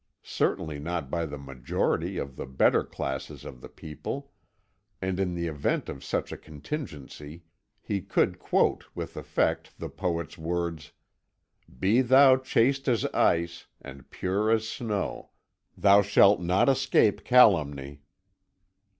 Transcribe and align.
Certainly 0.23 0.79
not 0.79 1.11
by 1.11 1.27
the 1.27 1.37
majority 1.37 2.17
of 2.17 2.35
the 2.35 2.47
better 2.47 2.83
classes 2.83 3.45
of 3.45 3.61
the 3.61 3.69
people; 3.69 4.31
and 4.99 5.19
in 5.19 5.35
the 5.35 5.45
event 5.45 5.89
of 5.89 6.03
such 6.03 6.31
a 6.31 6.37
contingency, 6.37 7.43
he 7.83 8.01
could 8.01 8.39
quote 8.39 8.85
with 8.95 9.15
effect 9.15 9.77
the 9.77 9.89
poet's 9.89 10.39
words: 10.39 10.91
"Be 11.79 12.01
thou 12.01 12.37
chaste 12.37 12.87
as 12.87 13.05
ice, 13.13 13.67
and 13.79 14.09
pure 14.09 14.49
as 14.49 14.67
snow, 14.67 15.29
thou 15.77 16.01
shalt 16.01 16.41
not 16.41 16.67
escape 16.67 17.23
calumny." 17.23 18.01